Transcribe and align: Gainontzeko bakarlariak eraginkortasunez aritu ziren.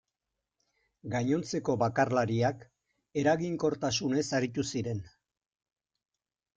Gainontzeko 1.15 1.75
bakarlariak 1.83 2.65
eraginkortasunez 3.25 4.27
aritu 4.43 4.69
ziren. 4.75 5.09